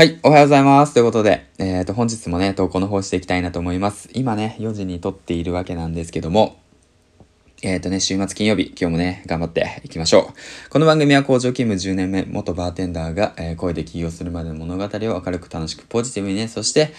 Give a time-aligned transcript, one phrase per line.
[0.00, 0.94] はい、おはようございます。
[0.94, 4.08] ということで、えっ、ー、と、本日もね、投稿の方していきたいなと思います。
[4.14, 6.58] 今ね、4時に撮っているわけなんですけども、
[7.60, 10.70] えっ、ー、とね、週末金曜日、今日もね、頑張っていきましょう。
[10.70, 16.94] この番組は工場勤務10年目、元バーテンダーが、えー、声で起業するまでの物語を明るく楽しくポジティブにね、そして、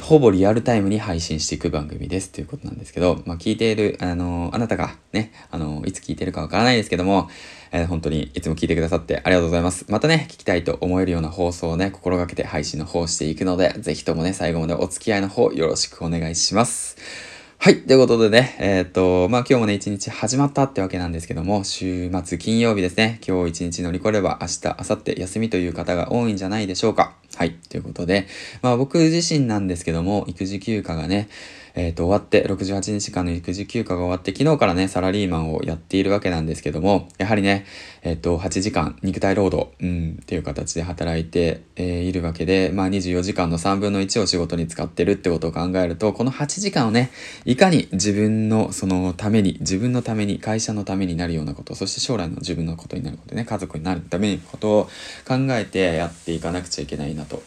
[0.00, 7.28] ほぼリアルタイムに配信していく番組ですということなんですけど、まあ、聞いている、あのあなたがね、あのいつ聞いてるかわからないですけども、
[7.72, 9.84] えー、本当にいつも聞いてくださってありがとうございます。
[9.88, 17.31] またね、聞きたいと思えるような放送をね、心がけて配信の方していくので、ぜひともね、最後までお付き合いの方よろしくお願いします。
[17.64, 17.82] はい。
[17.82, 27.14] ということでね、えー、っと、まあ今日もね、一日始まったってわけなんですけども、週末金曜日ですね、今日一日乗り越えれば明日、明後日休みという方が多いんじゃないでしょうか。
[27.36, 27.52] はい。
[27.52, 28.26] ということで、
[28.62, 31.28] まあ僕自身なんですけども、育児休暇がね、
[31.74, 37.64] えっ、ー、と、終わって、68日間の育児休暇が終わって、昨日からね、サラリーマンをやっているわけなんですけども、やはりね、
[38.02, 47.10] えっ、ー、と、8時間、肉体労働、うん、っていう形で働いて、えー、いるわけで、まあ24時間の3分の1を仕事に使ってるってことを考えると、この8時間をね、
[47.44, 54.84] いかに自分のそのために、自分のために、会社のためになるようなこと、そして将来の自分のことになることね、家族になるためにことを
[55.26, 57.42] 考えてやっていかなくちゃいけないなと、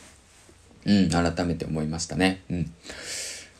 [0.86, 2.42] うん、改めて思いましたね。
[2.50, 2.72] うん。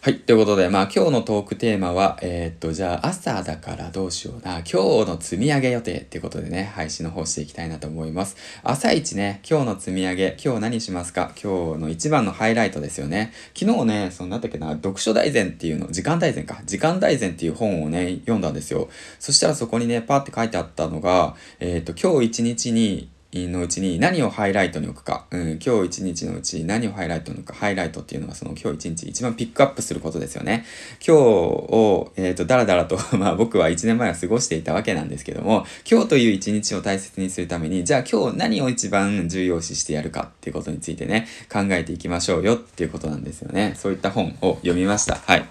[0.06, 0.20] はい。
[0.20, 4.60] ということで、まあ今日のトークテーマは、えー、っと、じゃあ朝だからどうしような。
[4.60, 8.38] 今日の積み上げ予定ってことでね、配信の方していきたいなと思います。
[8.62, 13.34] 朝一ね、今日の積み上げ、今日何しますか今日の一番のハイライトですよね。
[13.58, 16.62] 昨日ね、そのなんだっけな、読書大全っていうの、時間大全か。
[16.68, 18.90] 時間大全っていう本をね、読んだんですよ。
[19.20, 30.66] そしたらそこにね、パーって書いてあったのが、えー、っと、今日一日にのうちに何をハイライトに置くか、うん、今日一日のうち何をハイライトに置くか、ハイライトっていうのはその今日一日一番ピックアップすることですよね。
[31.06, 43.76] 今日を、えっ、ー、と、だらだらと まあ僕は1年前は過ごしていたわけなんですけども、今日という一日を大切にするために、じゃあ今日何を一番重要視してやるかっていうことについてね、考えていきましょうよっていうことなんですよね。
[43.78, 45.16] そういった本を読みました。
[45.16, 45.46] はい。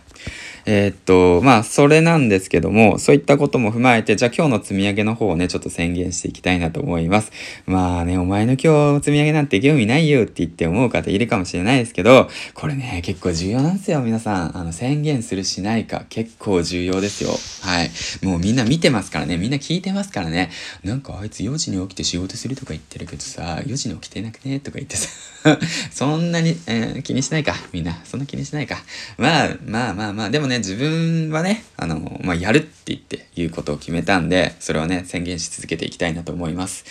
[0.66, 7.32] えー、っと、まあ、それなんですけども、そういったことも踏まえて、じゃあ今日の積み上げの方をね、ちょっと宣言していきたいなと思います。
[7.66, 14.56] まあね、お前の今日積み上げなんて興味ないよって言って思う方いるかもしれないですけど、これね、結構重要なんですよ、皆さん。
[14.56, 17.30] あの、宣言するしないか、結構重要ですよ。
[17.62, 17.90] はい。
[18.22, 20.50] もうみんな見てますからね、みんな聞いてますからね。
[20.82, 25.08] なんかあいつ4時に起きて仕事するとか言ってるけどさ、4時に起きてなくねとか言ってさ、
[25.90, 28.00] そんなに、えー、気にしないか、みんな。
[28.04, 28.82] そんな気にしないか。
[29.18, 36.84] まあ、まあまあまあ、でもね、ね、自分はね、あの、まあ、やるって言っていうことを決めたんで、それはね、宣言し続けていきたいなと思います。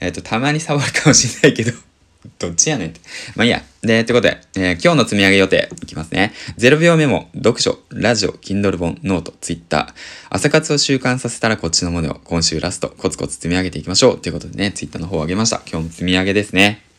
[0.00, 1.72] えっ、ー、と、たまに触るかもしれないけど
[2.38, 3.00] どっちやねんって。
[3.34, 3.62] まあいいや。
[3.82, 6.32] で、ってことで、えー、今日の積み上げ予定いきますね。
[6.58, 9.94] 0秒メモ、読書、ラジオ、Kindle 本、ノート、Twitter。
[10.28, 14.18] 朝活を習慣させたらこっちのものを今週ラストコツコツ積み上げていきましょう。
[14.18, 15.62] ということでね、Twitter の方を上げました。
[15.66, 16.89] 今日も積み上げですね。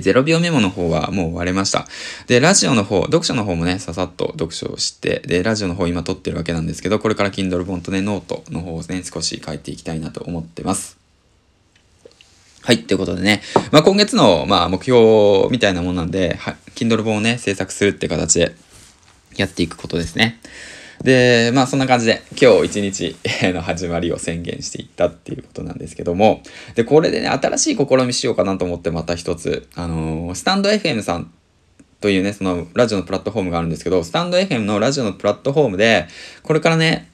[0.00, 1.86] で、0秒メモの方はもう終われました。
[2.26, 11.02] で、ラジオの方、読書の方もね、ささっと読書をして、で、ラジオの方今撮ってるわけなんですけど、これから Kindle 本とね、ノートの方をね、少し書いていきたいなと思ってます。
[12.62, 13.42] はい、ということでね、
[13.72, 18.54] まあ、今月の、まあ、目標みたいなもんなんで、は Kindle 本をね、制作するって形で
[19.36, 20.38] やっていくことですね。
[21.02, 23.16] で、まあそんな感じで今日一日
[23.52, 26.42] の始まりを宣言していったっていうことなんですけども、
[26.74, 31.32] で、これでね、新しい試みしようかなと思ってまた一つ、あのー、スタンド FM さん
[32.00, 36.06] というね、そのラジオのプラットフォームがあるんですけど、スタンド FM のラジオのプラットフォームで、
[36.42, 37.10] これからね、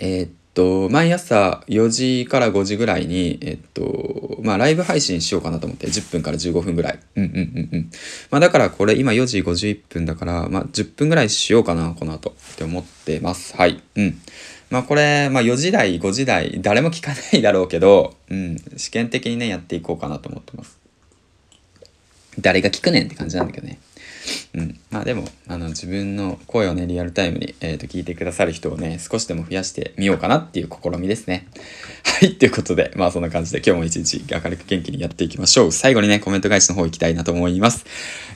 [0.00, 7.00] えー、っと、毎朝4時から5時ぐらいに、えっと、まあ、ライブ配信しようかなと思って、10分から15分ぐらい。
[7.16, 7.90] うんうんうんうん。
[8.30, 13.56] まあ、だからこれ今4時51分だから、まあ、10分ぐらいしようかな、この後って思ってます。
[13.56, 13.82] はい。
[13.96, 14.20] うん。
[14.70, 20.78] まあ、これ、まあ、4時台、5時台、誰も聞かないだろうけど、うん、試験的にね、やっていこうかなと思ってます。
[22.40, 23.78] 誰が聞くねんって感じなんだけどね。
[24.54, 24.78] うん。
[24.90, 31.46] まあでも、あの、自分の声をね、リアルタイムに、えっ、ー、と、聞いてくださる人をね、少しでも増やしてみようかなっていう試みですね。
[32.04, 35.72] はい、ということで、まあそんな感じで今日も一日明るく元気にやっていきましょう。
[35.72, 37.84] 最後にね、コメント返しの方行きたいなと思います。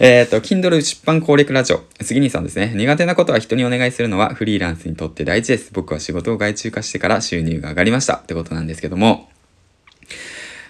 [0.01, 2.73] えっ、ー、と、Kindle 出版攻略ラジオ、杉兄さんですね。
[2.75, 5.71] 苦手なことは人にお願いするのはフリーランスにとって大事です。
[5.73, 8.15] 僕は仕事を外注化してから収入が上がりました。
[8.15, 9.29] ってことなんですけども、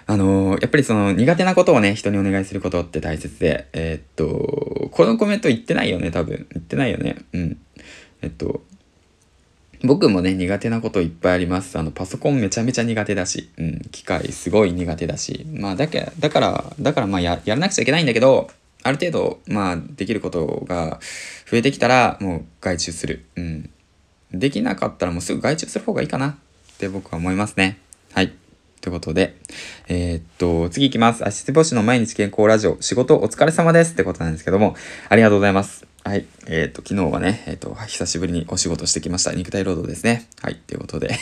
[0.09, 6.47] あのー、やっぱりその苦手なことをね、人にお願いすることって大切で、えー、っと、このコメント言ってないよね、多分。
[6.51, 7.17] 言ってないよね。
[7.31, 7.57] うん。
[8.23, 8.63] えっと、
[9.83, 11.77] 僕もね、苦手なこといっぱいあります。
[11.77, 18.49] あの、パソコンめちゃめちゃ苦手だし、うん、機械すごい苦手だし、まあ、だけ、だから、だからまあや、やらなくちゃいけないんだけど、
[18.81, 20.99] ある程度、まあ、できることが
[21.51, 23.25] 増えてきたら、もう外注する。
[23.35, 23.69] うん。
[24.31, 26.35] できなかったらもうすぐ外注する方がいいかなっ
[26.79, 27.77] て僕は思いますね。
[28.13, 28.33] はい。
[28.81, 29.35] ということで、
[29.87, 31.27] えー、っと、次行きます。
[31.27, 34.75] 足つぼしの毎日健康ラジオ、仕事お疲れ様ですってことなんですけども、
[35.09, 35.85] ありがとうございます。
[36.03, 36.25] はい。
[36.47, 39.33] えー、っと、昨日はね、えー、っと、久しぶりにお仕事してきました。
[39.33, 40.27] 肉体労働ですね。
[40.41, 40.55] はい。
[40.55, 41.15] ということで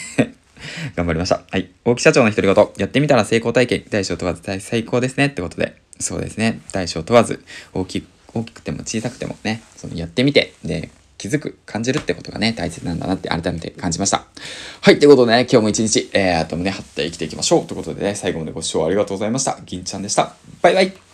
[0.96, 1.42] 頑張りました。
[1.50, 1.70] はい。
[1.84, 2.68] 大木社長の独り言。
[2.78, 3.84] やってみたら成功体験。
[3.90, 5.28] 大小問わず最高ですね。
[5.28, 5.82] ってことで。
[6.00, 6.62] そうですね。
[6.72, 7.44] 大小問わず、
[7.74, 14.26] 大きく、大きくても小さくてもね、そのやってみて、で、気づく、感じるってことがね、大切なんだなって改めて感じました。
[14.82, 15.00] はい。
[15.00, 17.66] ということでね、今日も一日、えー、と胸張って生きていきましょう。
[17.66, 19.60] ということでね、最後までご視聴ありがとうございました。
[19.66, 20.36] 銀ちゃんでした。
[20.62, 21.07] バイバイ